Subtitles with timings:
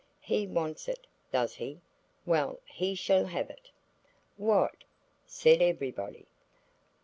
[0.21, 1.79] He wants it, does he?
[2.25, 3.69] Well, he shall have it!"
[4.35, 4.77] "What?"
[5.27, 6.25] said everybody.